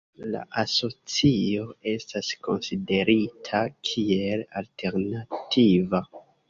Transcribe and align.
La 0.35 0.39
asocio 0.61 1.67
estas 1.93 2.31
konsiderita 2.49 3.63
kiel 3.91 4.47
alternativa. 4.65 6.07